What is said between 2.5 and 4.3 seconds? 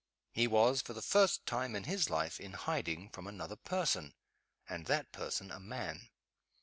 hiding from another person,